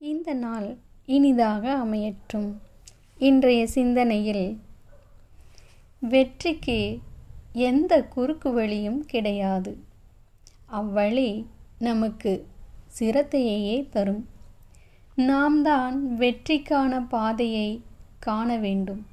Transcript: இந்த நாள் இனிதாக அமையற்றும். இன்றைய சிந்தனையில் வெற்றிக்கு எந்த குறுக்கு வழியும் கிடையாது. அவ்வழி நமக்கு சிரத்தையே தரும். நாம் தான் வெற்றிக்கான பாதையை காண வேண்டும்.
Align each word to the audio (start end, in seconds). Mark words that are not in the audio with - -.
இந்த 0.00 0.34
நாள் 0.34 0.76
இனிதாக 1.06 1.84
அமையற்றும். 1.84 2.52
இன்றைய 3.18 3.66
சிந்தனையில் 3.66 4.60
வெற்றிக்கு 6.00 7.00
எந்த 7.52 8.02
குறுக்கு 8.04 8.52
வழியும் 8.52 9.04
கிடையாது. 9.06 9.78
அவ்வழி 10.72 11.44
நமக்கு 11.78 12.46
சிரத்தையே 12.98 13.88
தரும். 13.88 14.28
நாம் 15.16 15.62
தான் 15.62 16.16
வெற்றிக்கான 16.18 17.08
பாதையை 17.08 17.82
காண 18.18 18.56
வேண்டும். 18.56 19.06